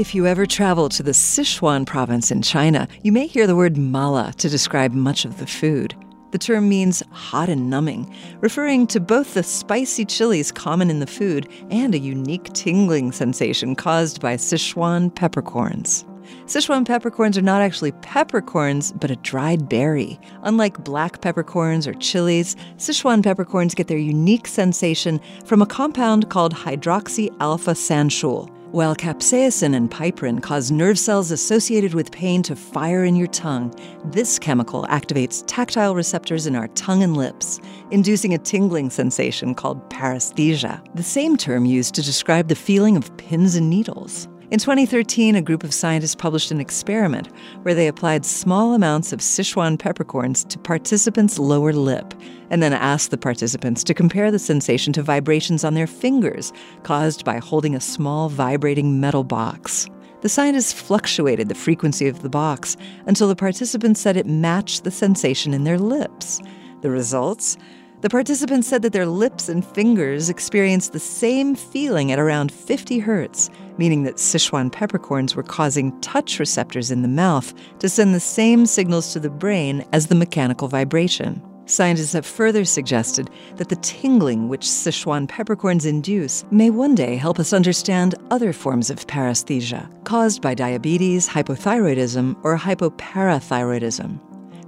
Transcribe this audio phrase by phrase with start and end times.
[0.00, 3.76] If you ever travel to the Sichuan province in China, you may hear the word
[3.76, 5.94] mala to describe much of the food.
[6.30, 8.10] The term means hot and numbing,
[8.40, 13.74] referring to both the spicy chilies common in the food and a unique tingling sensation
[13.74, 16.06] caused by Sichuan peppercorns.
[16.46, 20.18] Sichuan peppercorns are not actually peppercorns, but a dried berry.
[20.44, 26.54] Unlike black peppercorns or chilies, Sichuan peppercorns get their unique sensation from a compound called
[26.54, 28.50] hydroxy alpha sanshool.
[28.72, 33.74] While capsaicin and piperine cause nerve cells associated with pain to fire in your tongue,
[34.04, 37.58] this chemical activates tactile receptors in our tongue and lips,
[37.90, 43.16] inducing a tingling sensation called paresthesia, the same term used to describe the feeling of
[43.16, 44.28] pins and needles.
[44.52, 47.28] In 2013, a group of scientists published an experiment
[47.62, 52.14] where they applied small amounts of Sichuan peppercorns to participants' lower lip
[52.50, 57.24] and then asked the participants to compare the sensation to vibrations on their fingers caused
[57.24, 59.88] by holding a small vibrating metal box.
[60.20, 64.90] The scientists fluctuated the frequency of the box until the participants said it matched the
[64.90, 66.40] sensation in their lips.
[66.82, 67.56] The results?
[68.02, 72.98] The participants said that their lips and fingers experienced the same feeling at around 50
[72.98, 78.20] hertz, meaning that Sichuan peppercorns were causing touch receptors in the mouth to send the
[78.20, 81.42] same signals to the brain as the mechanical vibration.
[81.66, 87.38] Scientists have further suggested that the tingling which Sichuan peppercorns induce may one day help
[87.38, 94.18] us understand other forms of paresthesia caused by diabetes, hypothyroidism, or hypoparathyroidism.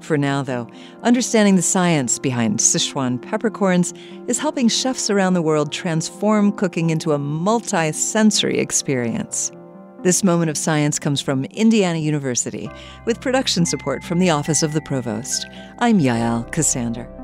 [0.03, 0.69] For now, though,
[1.03, 3.95] understanding the science behind Sichuan peppercorns
[4.27, 9.53] is helping chefs around the world transform cooking into a multi sensory experience.
[10.03, 12.69] This moment of science comes from Indiana University
[13.05, 15.47] with production support from the Office of the Provost.
[15.79, 17.22] I'm Yael Ksander.